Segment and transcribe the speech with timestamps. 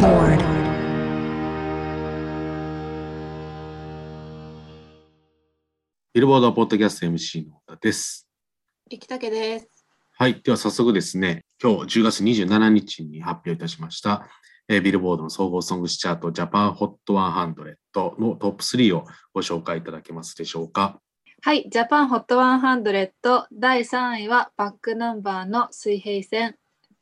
[0.00, 0.38] Billboard.
[6.14, 8.26] ビルボードポッドキャスト MC の太田です。
[8.88, 9.84] 生竹です。
[10.16, 10.40] はい。
[10.42, 14.26] では早速ですね、今日10月27日に発表いたしました、
[14.68, 17.74] えービルボードの総合ソングスチャートジャパンホット100
[18.18, 19.04] のトップ3を
[19.34, 20.98] ご紹介いただけますでしょうか。
[21.42, 26.56] はい、ジャパンホット100第3位はバックナンバーの水平線、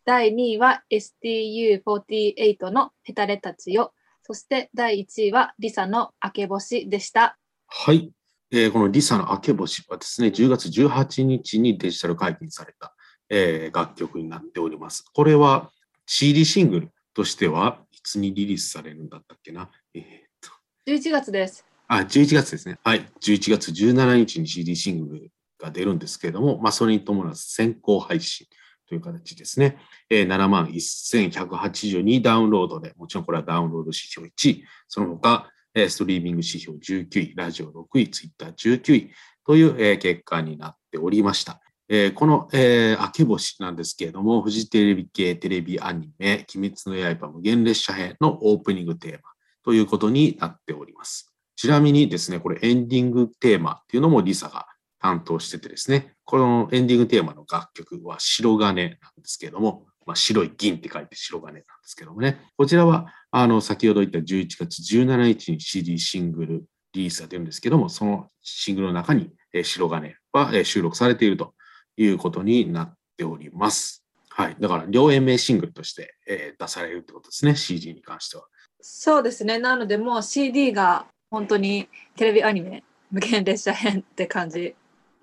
[0.08, 7.36] 第2位は STU48 のヘタレたちよ、そして第1位はリサの明け星でした。
[7.66, 8.10] はい。
[8.50, 12.94] えーこのリサの明け星はですね、10月18日にデジタル解禁された、
[13.28, 15.04] えー楽曲になっております。
[15.12, 15.70] これは
[16.06, 19.68] CD シングルとしてはいつにリリースされるんだったっけな？
[19.92, 20.04] えーっ
[20.40, 20.50] と
[20.90, 21.66] 11月です。
[21.86, 22.78] あ、11月ですね。
[22.82, 23.06] はい。
[23.20, 28.46] 11月17日に CD シングルが出るんですけれども、まあ、それに伴う先行配信
[28.88, 29.78] という形ですね。
[30.08, 39.10] えー、7万1182ダウンロードで、もちろんこれはダウンロード指標1位、その他、えーストリーミング指標19位、ラジオ6位、ツイッター19位
[39.46, 41.60] という、えー結果になっておりました。
[41.88, 49.18] えーこの、えー明け星なんですけれども、フジテレビ系テレビアニメ、鬼滅の刃無限列車編のオープニングテーマ
[49.62, 51.34] ということになっております。
[51.56, 54.66] ちなみにですね、これエンディングテーマっていうのもリサが
[55.00, 69.30] 担当しててですね、このエンディングテーマの楽曲は白金なんですけれども、まあ、白い銀って書いて白金なんですけどもね、こちらはあの先ほど言った11月17日に CD シングルリリースが出るんですけども、そのシングルの中に
[69.62, 71.54] 白金は収録されていると
[71.96, 74.04] いうことになっております。
[74.30, 74.56] はい。
[74.58, 78.44] だから両円名シングルとしてえ出されるってことですね、CD に関しては。
[78.80, 79.58] そうですね。
[79.58, 84.74] なのでもう CD が本当にテレビアニメ無限列車編って感じ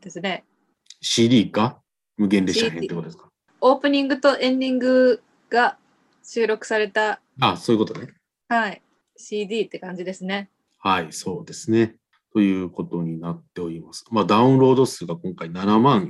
[0.06, 0.45] ですね。
[1.02, 1.80] CD が
[2.16, 3.28] 無限列車編ってことですか？
[3.59, 5.78] オープニングとエンディングが
[6.23, 8.14] 収録された、あ、そういうことね。
[8.47, 8.81] はい、
[9.17, 10.50] CD って感じですね。
[10.78, 11.95] はい、そうですね。
[12.31, 14.06] ということになっております。
[14.12, 16.08] まあ、ダウンロード数が今回7万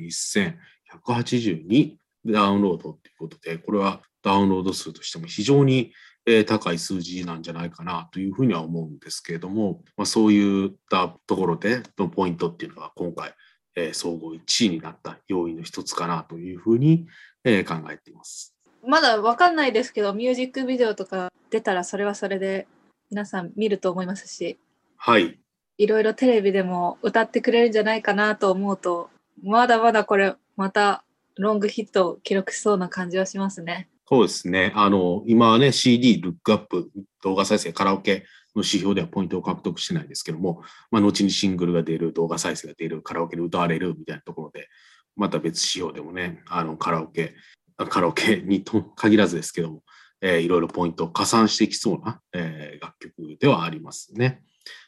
[1.05, 5.93] 1182ダウンロードということで、これはダウンロード数としても非常に
[6.25, 13.33] えー高い数字なんじゃないかなというふうには思うんですけれども、まあ、そういったところでのポイントっていうのが今回、
[13.75, 17.07] えー総合1位になった要因の一つかなというふうに、
[17.43, 18.55] えー考えています。
[18.87, 22.67] まだわかんないですけど、ミュージックビデオとか出たらそれはそれで
[23.09, 24.59] 皆さん見ると思いますし、
[24.97, 25.39] はい。
[25.77, 29.09] いろいろテレビでも歌ってくれるんじゃないかなと思うと、
[29.43, 31.03] まだまだこれまた
[31.37, 33.89] ロングヒットを記録しそうな感じはしますね。
[34.07, 34.71] そうですね。
[34.75, 36.91] あの、今はね、CD、ルックアップ、
[37.23, 38.25] 動画再生、カラオケ
[38.55, 40.61] の指標ではポイントを獲得してないですけども、
[40.91, 44.67] まあ、後にシングルが出る、動画再生が出る、カラオケで歌われるみたいなところで、
[45.15, 47.35] また別指標でもね、あの、カラオケ、
[47.77, 49.83] あカラオケにと限らずですけども、
[50.21, 54.41] えーいろいろポイントを加算していきそうな、えー楽曲ではありますね。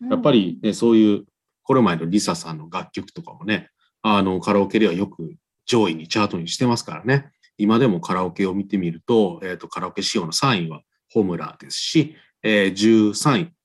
[0.09, 1.25] やっぱり、ね、そういう、
[1.63, 3.69] これ前のリサさんの楽曲とかもね、
[4.01, 5.35] あの、カラオケではよく
[5.65, 7.31] 上位にチャートにしてますからね。
[7.57, 13.56] 今でもカラオケを見てみると、えっ、と、カラオケ仕様の3位はホムラーですし、えー13位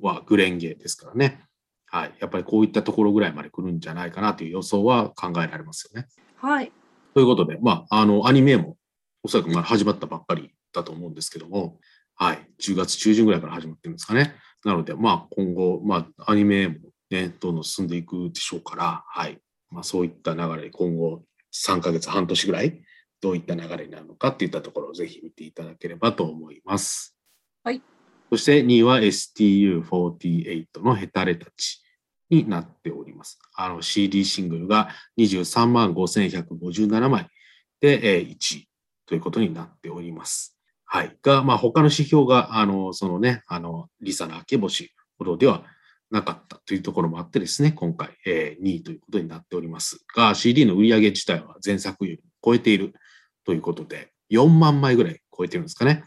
[0.00, 1.44] はグレンゲですからね。
[1.86, 2.14] はい。
[2.18, 6.08] やっぱりこういったところぐらいまで来るんじゃないかなという予想は考えられますよね。
[6.36, 6.72] はい。
[7.14, 8.76] ということで、まあ、あの、アニメも
[9.22, 11.78] おそらくまだ始まったばっかりだと思うんですけども、
[12.16, 12.48] はい。
[12.60, 14.34] 10月中旬ぐらいから始まってるんですかね。
[14.64, 16.76] なので、まあ、今後、まあ、アニメも
[17.10, 19.38] ね、どんどん進んでいくでしょうから、はい。
[19.70, 21.22] まあ、そういった流れで今後
[21.54, 22.82] 3ヶ月、半年ぐらい、
[23.20, 27.16] どういった流れになるのかっていったところをぜひ見ていただければと思います。
[27.62, 27.80] はい。
[28.34, 31.84] そして2位は STU48 のヘタレたち
[32.30, 33.38] になっております。
[33.54, 34.88] あの CD シングルが
[35.20, 37.28] 23万5157枚
[37.80, 38.68] で、1位
[39.06, 40.58] ということになっております。
[40.84, 41.16] はい。
[41.22, 45.62] が、まあ他の指標が、あの、そのね、あの、リサの明け星ほどでは
[46.10, 52.94] なかったというところもあってですね、今回、え2位ということになっておりますが、CD の売り上げ自体は前作より超えている
[53.46, 56.02] ということで、4万枚ぐらい超えてるんですかね。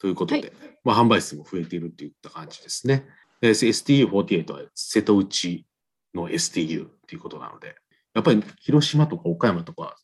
[0.00, 0.52] ということで、はい
[0.82, 3.06] まあ、販売数も増えているといった感じですね。
[3.40, 5.66] で STU48 は瀬戸内
[6.14, 7.76] の STU ということなので、
[8.14, 9.96] やっぱり広島とか岡山とか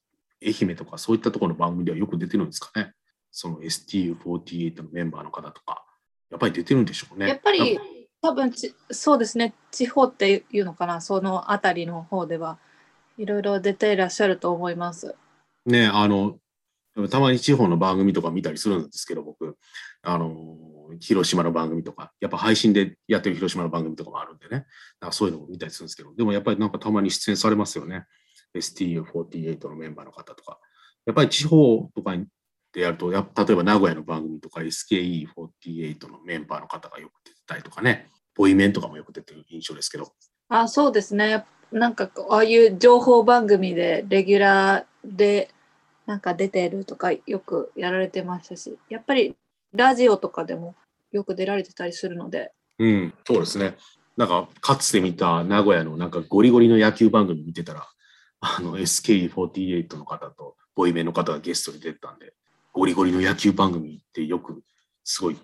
[0.44, 2.92] 愛媛とかそういったところの番組ではよく出てるんですかね。
[3.32, 5.84] その STU48 のメンバーの方とか、
[6.30, 7.28] やっぱり出てるんでしょうね。
[7.28, 7.78] やっぱり
[8.22, 12.58] 多分ちそうですね地方っていうのかなその辺りの方では
[13.18, 15.14] いろいろ出ていらっしゃると思います。
[15.64, 16.38] ね、あの、
[17.10, 19.56] たまに地方の番組とか見たりするんですけど、僕、
[20.02, 20.56] あの、
[21.00, 24.66] 広島の番組とか、やっぱ配信でやってる広島の番組とかもあるんでね、
[25.00, 28.06] なんかそういうのも見たりするんですけど、でもやっぱりなんかたまに出演されますよね。
[28.54, 30.58] STU48 のメンバーの方とか。
[31.04, 32.16] やっぱり地方とか
[32.72, 40.12] でやると、や例えば名古屋の番組とか SKE48 のメンバーの方がよく出てたりとかね、ボイメンとかもよく出てる印象ですけど。
[40.48, 41.44] あ、そうですね。
[41.72, 45.50] なんかああいう情報番組でレギュラーで
[46.06, 49.36] なんか出てるとかよくやられてましたし、やっぱり
[49.74, 50.74] ラジオとかでも
[51.12, 52.52] よく出られてたりするので。
[52.78, 53.76] うん、そうですね。
[54.16, 57.86] なんかかつて見た名古屋のなんかゴリゴリの野球番組見てたら、
[58.40, 62.32] あの SK48 の方とボイメンの方がゲストに出てたんで、
[62.72, 64.62] ゴリゴリの野球番組ってよく
[65.04, 65.38] すごい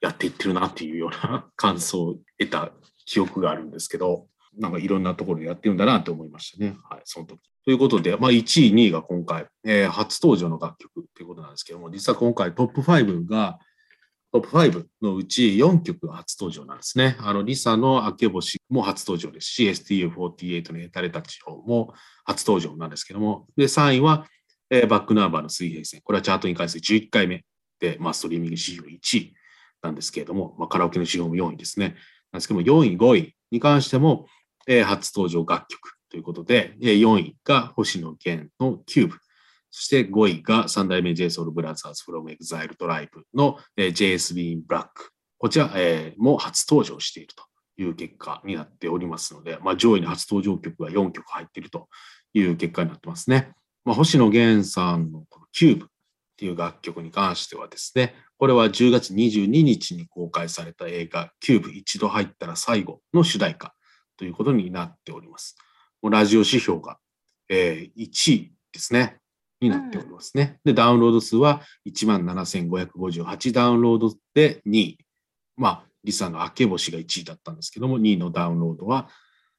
[0.00, 2.72] やっていってるなっていうような感想を得た
[3.04, 4.26] 記憶があるんですけど、
[4.58, 6.76] なんかいろんなところでやってるんだなって思いましたね。
[6.88, 7.40] はい、その時。
[7.64, 13.58] ということで、まあ、1位、2位が今回、えー、初登場の楽曲ということなんですけども、実は今回トップ5が、
[14.32, 17.16] トップ5のうち4曲が初登場なんですね。
[17.20, 21.92] あの、リサの明け星も初登場ですし、STU48 のヘタレタチオも
[22.24, 24.28] 初登場なんですけども、で、3位は、
[24.70, 26.00] えー、バックナンバーの水平線。
[26.02, 27.44] これはチャートに関して11回目
[27.80, 29.34] で、まあ、ストリーミング指標1位
[29.82, 31.96] なんですけれども、まあ、カラオケの指標も4位ですね。
[32.32, 34.26] なんですけども、4位、5位に関しても、
[34.66, 39.18] えー、初登場楽曲ということで、えー、4位が星野源のキューブ。
[39.70, 44.86] そして5位が三代目 J SOUL BROTHERS from EXILE TRIBE の、えー、JSB Black。
[45.38, 47.44] こちら、えー、も初登場していると
[47.82, 51.88] いう結果になっておりますので、まあ、上位に初登場曲が4曲入っていると
[52.32, 53.52] いう結果になってますね。
[53.84, 55.88] まあ、星野源さんのこの CUBE っ
[56.36, 63.75] ていう楽曲に関してはですね、これは10月22日に公開された映画、 CUBE 一度入ったら最後の主題歌
[64.16, 65.56] ということになっております。
[66.02, 66.98] ラジオ指標が、
[67.48, 69.18] えー、1位ですね。
[69.60, 70.58] になっておりますね。
[70.64, 74.98] で、ダウンロード数は17,558ダウンロードで2位。
[75.56, 79.08] まあ、リサの明け星が1位だったんですけども、2位のダウンロードは、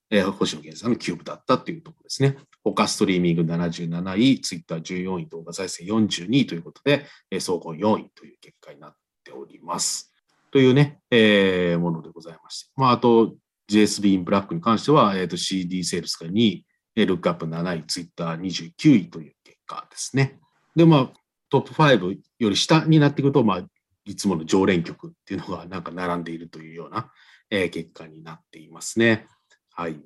[0.10, 2.38] えー、星野源さんのキューブだったというところですね。
[2.64, 10.14] 他ストリーミング77位、ツイッター14位、動画再生42位ということで、えー、総合4位という結果になっております。
[10.52, 12.72] というね、えー、ものでございまして。
[12.76, 13.36] まあ、あと、
[13.70, 16.66] JSB in Black に関しては、えー、と CD セールスが2位、
[16.96, 20.40] ルックアップ7位、ツイッター29位という結果ですね。
[20.76, 21.14] で、まあ、
[21.50, 23.64] トップ5より下になっていくと、まあ、
[24.06, 27.12] いつもの常連曲っていうのがなんか並んでいるというような、
[27.50, 29.28] えー、結果になっていますね。
[29.74, 30.00] はい。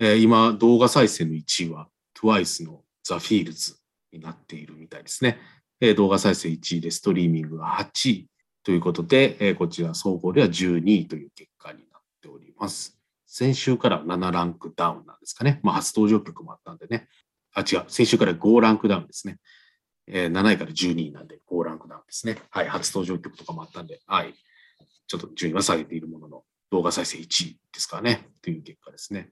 [0.00, 1.88] えー、今、動画再生の1位は
[2.20, 3.76] TWICE の The Fields
[4.12, 5.38] になっているみたいですね。
[5.80, 8.28] えー、動画再生1位でストリーミングが8位
[8.64, 11.47] ということで、えー、こちら総合では12位という結
[12.60, 12.98] ます。
[13.26, 15.60] 先週から7ランクダウンなんですかね。
[15.62, 17.08] まあ、初登場曲もあったんでね。
[17.54, 17.84] あ、違う。
[17.88, 19.38] 先週から5ランクダウンですね。
[20.06, 22.38] えー、7位から12位なんで5ランクダウンですね。
[22.50, 22.68] はい。
[22.68, 24.34] 初登場曲とかもあったんで、はい。
[25.06, 28.26] ちょっと順位は下げているものの、動画再生1位ですかね。
[28.42, 29.30] という結果ですね。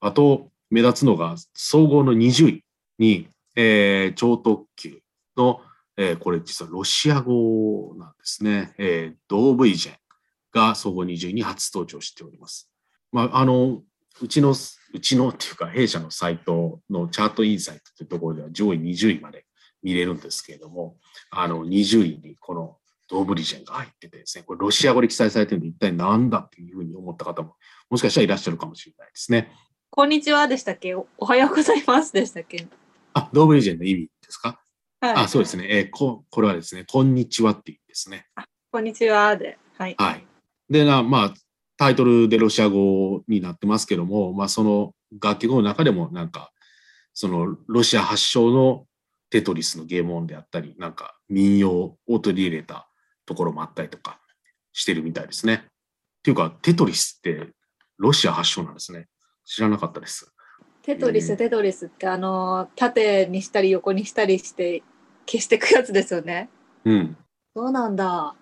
[0.00, 2.64] あと、目立つのが、総合の20位
[2.98, 5.00] に、えー、超特急
[5.36, 5.60] の、
[5.96, 8.74] えー、これ実はロシア語なんですね。
[8.78, 9.96] えー、ドーブイジェン。
[10.52, 12.70] が総合20位に初登場しております。
[13.10, 13.82] まあ、あの、
[14.20, 19.46] うちの、うちのっていうか、弊社のサイトのチャートインサイトというところでは上位20位まで
[19.82, 20.96] 見れるんですけれども、
[21.30, 22.76] あの、20位にこの
[23.08, 27.56] ドーブリジェンが入っててですね、これロシア語で記載されてるんで一体何だっていうふうに思った方も、
[27.90, 29.52] もしかしたらいらっしゃるかもしれないですね。
[29.90, 30.94] こんにちはでしたっけ？
[30.94, 32.66] おはようございますでしたっけ？
[33.12, 34.58] あ、ドーブリジェンの意味ですか？
[35.00, 35.14] はい。
[35.14, 35.66] あ、そうですね。
[35.68, 38.26] えー、こ、これはですね、こんにちはっていう意味ですね。
[38.70, 39.58] こんにちはで。
[39.76, 39.94] はい。
[39.98, 40.26] はい。
[40.72, 41.34] でな、まあ、
[41.76, 46.52] タイトルでロシア語になってますけども、まあ、その楽曲の中でもなんか、
[47.14, 48.86] そのロシア発祥の
[49.30, 52.88] テトリスのゲーム音であったり、なんか民謡を取り入れた
[53.26, 54.20] ところもあったりとか
[54.72, 55.54] してるみたいですね。
[55.54, 57.48] っていうか、テトリスって
[57.98, 59.06] ロシア発祥なんですね。
[59.44, 60.32] 知らなかったです。
[60.82, 64.82] テトリス、テトリスってあの、縦にしたり横にしたりして
[65.26, 66.48] 消していくやつですよね。
[66.84, 67.16] うん。
[67.54, 68.34] そうなんだ。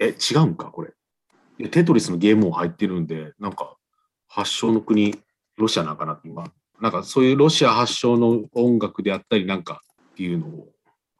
[0.00, 0.92] え、違うんか、これ。
[1.70, 3.76] テトリスのゲームも入ってるんで、なんか
[4.28, 5.14] 発祥の国、
[5.56, 9.82] ロシアなんかなって今、なんかそういうロシア発祥の音楽であったりなんか
[10.12, 10.68] っていうのを、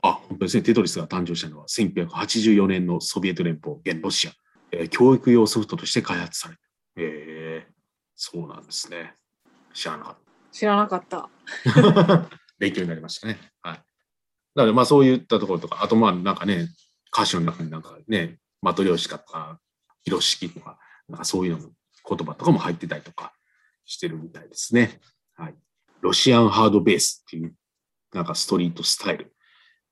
[0.03, 4.33] あ、本当ですね、テトリスが誕生したのは1984年のソビエト連邦、現ロシア、
[4.73, 6.61] えー、教育用ソフトとして開発された。
[6.97, 7.73] えー、
[8.15, 9.15] そうなんですね。
[9.73, 10.21] 知らなかった。
[10.53, 11.29] 知らなかった。
[12.59, 13.39] 勉強になりましたね。
[13.63, 13.83] はい。
[14.55, 16.69] なので、まあそういったところとか、あとまあなんかね、
[17.13, 19.59] 歌詞の中になんかね、マトリョーシカとか、
[20.05, 21.71] 広式とか、なんかそういうの
[22.09, 23.33] 言葉とかも入ってたりとか
[23.85, 25.01] してるみたいですね。
[25.35, 25.55] はい。
[26.01, 27.55] ロシアンハードベースっていう、
[28.13, 29.35] なんかストリートスタイル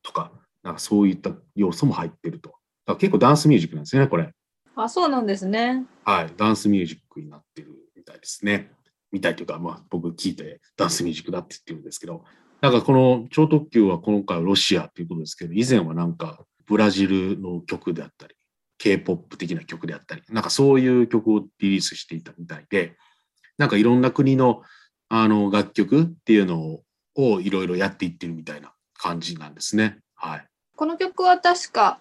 [0.02, 2.54] とか、なんかそういった要素も入ってると。
[2.98, 4.32] 結構ダンスミュージックなんですね、これ。
[4.76, 5.84] あ、そうなんですね。
[6.04, 6.32] はい。
[6.36, 8.72] ダンスミュージックになってるみたいですね。
[9.10, 12.24] みたいというか、まあ僕聞いてダンスミュージックだって言ってるんですけど、
[12.60, 18.34] なんかこの超特急は今回はロシアっていうことですけど、以前はなんかブラジルの曲であったり、
[18.82, 22.96] K-POP 的な曲であったり、なんかそういう曲をリリースしていたみたいで、
[23.56, 24.62] なんかいろんな国の
[25.08, 26.80] あの楽曲っていうの
[27.14, 30.00] をいろいろやっていってるみたいな感じなんですね。
[30.16, 30.46] はい。
[30.74, 32.00] この曲は確か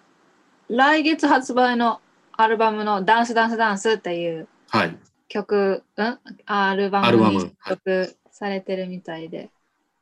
[0.68, 2.00] 来月発売の
[2.32, 4.98] アルバムのダンスダンスダンスっていうはい。
[5.28, 6.18] 曲、うん？
[6.46, 9.50] アルバムムに収録されてるみたいで。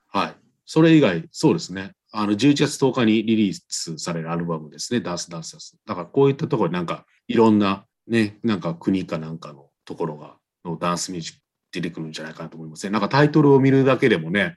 [0.08, 0.34] はい。
[0.64, 1.92] それ以外、そうですね。
[2.12, 5.00] あの、11月10日にリリースされるアルバムですね。
[5.00, 5.76] ダンスダンスダンス。
[5.86, 11.40] だからこういったところになんかいろんなね、なんか国かなんかのところが、のダンスミュージック
[11.72, 12.90] 出てくるんじゃないかなと思いますね。
[12.90, 14.56] なんかタイトルを見るだけでもね、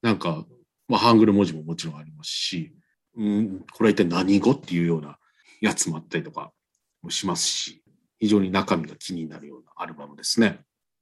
[0.00, 0.46] なんか、
[0.88, 2.74] まあ、ハングル文字ももちろんありますし、
[3.16, 5.18] うん、これは一体何語っていうような
[5.60, 6.52] やつもあったりとか
[7.02, 7.82] もしますし、
[8.18, 10.60] 非常に中身が気になるようなアルバムですね。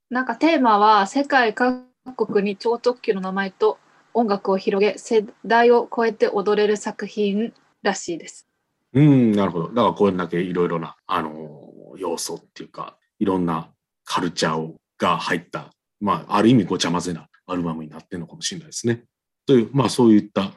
[0.09, 1.85] なんかテーマは世界各
[2.26, 3.78] 国に超特急の名前と
[4.14, 7.52] 音楽を広げ世代を超えて踊れる作品
[7.83, 8.47] らしいです。
[8.93, 9.69] うん、なるほど。
[9.69, 13.71] だからこれだけいろいろな、あの要素っていうか、いろんな
[14.05, 19.05] カルチャーをが入った、まあ、ある意味ごちゃ混ぜなアルバムになってるのかもしれないですね。
[19.47, 20.52] という、まあ、そういった、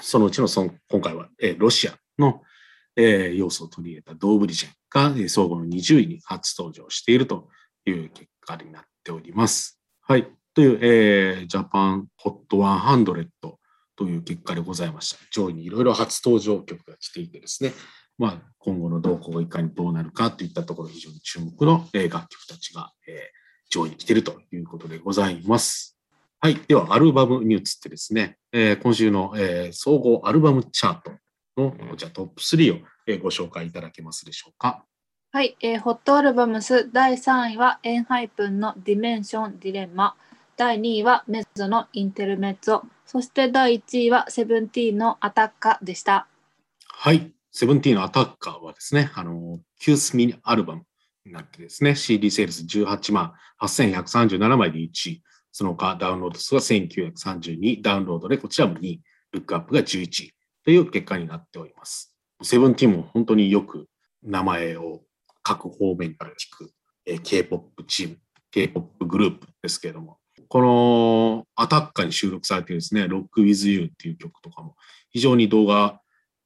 [0.00, 2.42] そのうちのその今回は、えーロシアの、
[2.96, 7.48] えー要素を取り入れたドーブリジェンが、えー総合の20位に初登場していると
[7.86, 9.80] いう結果になっております。
[10.02, 10.28] はい。
[10.56, 13.26] という、えージャパンホット100
[13.94, 15.18] という結果でございました。
[15.30, 17.74] 上位にいろいろ初登場曲が来ていてですね、
[18.16, 23.14] まあ、今後の動向がいかにどうなるかといったところ、非常に注目のえー楽曲たちが、えー
[23.68, 25.98] 上位に来ているということでございます。
[26.40, 26.54] はい。
[26.68, 31.10] では、アルバムに移ってですね、えー今週の、えー総合アルバムチャート
[31.60, 34.86] の、こちらトップ3を、えーご紹介いただけますでしょうか。
[35.32, 40.16] はい、えー Hot Albums 第3位は ENHYPEN の DIMENSION・DILEMMA
[40.58, 46.28] 第2位は MEZZO の Intermezzo そして第1位は SEVENTEEN の Attacca でした。
[46.88, 47.30] はい。
[47.52, 50.84] セブンティーンのアタッカーはですね、あの、キュースミニアルバム
[51.26, 55.22] になってですね、CD セールス18万8137枚で1位、
[55.52, 60.32] その他ダウンロード数は1932、ダウンロードでこちらも2位、ルックアップが11位
[60.64, 62.16] という結果になっております。
[62.42, 63.88] セブンティーンも本当によく
[64.22, 65.02] 名前を
[65.42, 66.72] 各方面から聞く、
[67.04, 68.18] えー K-POP チーム、
[68.50, 74.76] K-POP グループですけれども、このアタッカーに収録されているですね、Rock With You っていう曲とかも
[75.10, 76.00] 非常に動画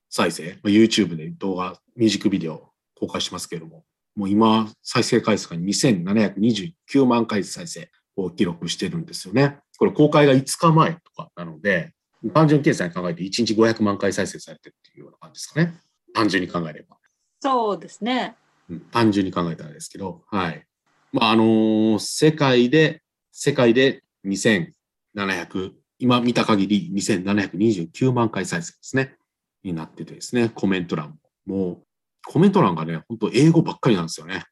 [0.09, 3.85] 再生、まあ YouTube で動画、ミュージックビデオ公開してますけれども、
[4.17, 9.59] もう今、再生回数が2729万回再生を記録してるんですよね。
[9.79, 11.93] これ公開が5日前とかなので、
[12.35, 15.75] 単純計算に考えて1日500万回再生されてるっていうような感じですかね。
[16.13, 16.99] 単純に考えれば。
[17.41, 18.37] そうですね。
[18.69, 20.65] うん単純に考えたらですけど、はい。
[21.13, 23.03] まあ、あのー世界で、
[23.43, 29.17] 世界で2700、今見た限り2729万回再生ですね。
[29.65, 31.57] になっててですね、コメント欄も。
[31.57, 31.83] もう、
[32.27, 34.45] コメント欄がね、本当英語ばっかりなんですよね。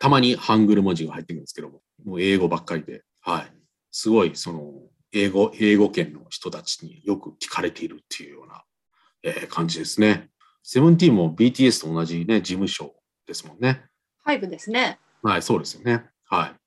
[0.00, 3.52] たまにハングル文字が入ってくるんですけども、もう英語ばっかりで、はい。
[3.92, 4.72] すごい、その、
[5.12, 8.64] 英語、英語圏の人たちによく聞かれているっていうような、
[9.22, 10.28] えー感じですね。
[10.64, 12.96] セブンティーンも BTS と同じね、事務所
[13.28, 13.84] ですもんね。
[14.24, 14.98] ファイブですね。
[15.22, 16.04] はい、そうですよね。
[16.24, 16.57] はい。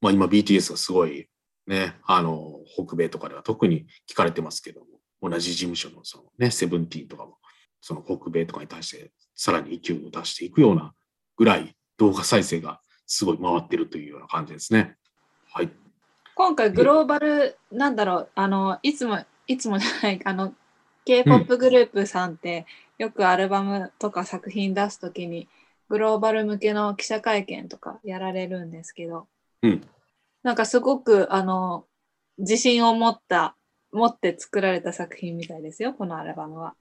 [0.00, 1.28] まあ今 BTS がすごい
[1.66, 7.38] ね、あの、北米とかでは特に聞かれてますけども、同じ事務所のそのね、セブンティーンとかも、
[7.80, 10.92] その北米とかに対してさらに勢いを出していくような
[11.36, 14.96] ぐらい動画再生がすごい回ってるというような感じですね。
[15.52, 15.70] はい。
[16.34, 20.54] 今回グローバル、なんだろう、あの、いつも、いつもじゃない、 あの、
[21.04, 22.66] K-POP グループさんって、
[22.98, 25.48] よくアルバムとか作品出すときに、
[25.88, 29.26] グローバル向けの記者会見とかやられるんですけど、
[29.62, 29.82] うん。
[30.42, 31.86] なんかすごく、あの、
[32.38, 33.56] 自信を持った、
[33.92, 36.74] 持って作られた作品みたいですよ、このアルバムは。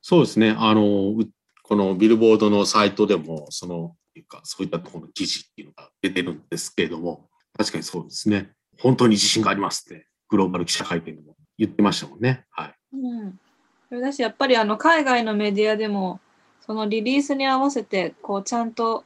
[0.00, 0.54] そうですね。
[0.58, 1.28] あの、う
[1.62, 8.52] このビルボードのサイトでも、その、いうか、そういったところの記事っていうのが出てるんですけれども、確かにそうですね。
[8.78, 12.44] 本当に自信がありますって、グローバル記者会見でも言ってましたもんね。
[12.50, 12.74] はい。
[12.94, 13.40] うん。
[13.88, 16.20] それだし、やっぱりあの海外のメディアでも、
[16.60, 19.04] そのリリースに合わせて、こう、ちゃんと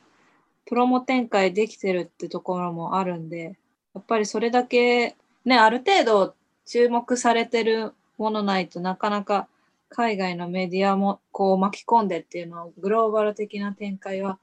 [0.67, 3.57] プロモ展開できてるってところもあるんで、
[3.95, 6.35] やっぱりそれだけ、ね、ある程度
[6.67, 9.49] 注目されてるものないとなかなか
[9.89, 14.39] 海外のメディアもこう巻き込んでっていうのはグローバル的な展開は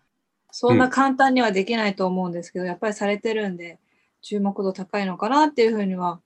[0.52, 3.80] そんな簡単にはできないと思うんですけど、やっぱりされてるんで
[4.22, 6.22] 注目度高いのかなっていうふうには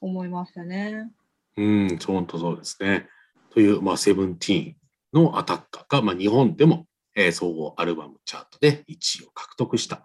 [0.00, 1.10] 思いましたね。
[1.56, 3.08] うん、そうですね。
[3.50, 4.74] という、まあ、セブンティーン
[5.12, 6.86] のアタッカーが、まあ、日本でも、
[7.18, 10.00] えー総合アルバムチャートで1位を獲得したっ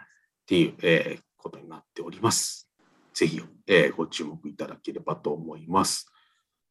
[0.48, 2.70] ていう、えーことになっております。
[3.14, 6.08] ぜひ、えーご注目いただければと思います。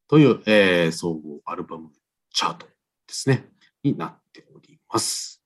[0.07, 1.91] という、えー総合アルバム
[2.31, 2.73] チャートで
[3.07, 3.47] すね、
[3.83, 5.41] になっております。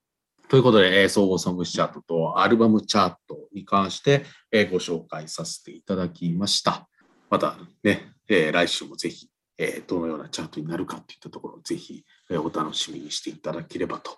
[0.48, 6.88] ということで、えー総合ソングチャートとアルバムチャートに関して、えご紹介させていただきました。
[7.30, 14.18] またね、え来週もぜひ、えどのようなチャートになるかといったところをぜひ、えお楽しみにしていただければと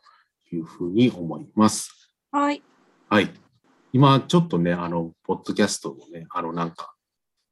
[0.55, 2.13] いうふうに思います。
[2.31, 2.61] はい。
[3.09, 3.29] はい。
[3.91, 6.93] 今、ちょっとね、あの、ポッドキャストもね、あの、なんか、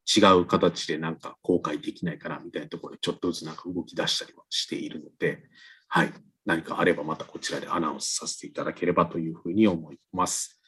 [0.07, 5.43] 違う形でなんか公開できないかなみたいなところでちょっとずつなんか動き出したりはしているので、
[5.89, 6.13] はい。
[6.45, 10.61] 何かあればまたこちらでアナウンスさせていただければというふうに思います。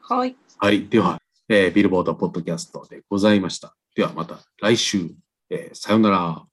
[0.00, 0.34] はい。
[0.58, 0.88] はい。
[0.88, 3.76] では、えービルボードポッドキャストでございました。
[3.94, 5.10] ではまた来週、
[5.50, 6.46] えーさようなら。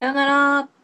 [0.00, 0.81] さよなら。